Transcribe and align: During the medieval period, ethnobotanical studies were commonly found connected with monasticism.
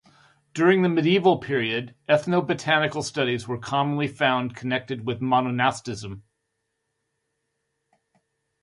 During 0.55 0.81
the 0.81 0.89
medieval 0.89 1.37
period, 1.37 1.93
ethnobotanical 2.09 3.03
studies 3.03 3.47
were 3.47 3.59
commonly 3.59 4.07
found 4.07 4.55
connected 4.55 5.05
with 5.05 5.21
monasticism. 5.21 6.23